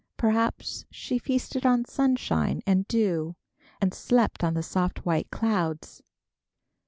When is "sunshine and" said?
1.85-2.87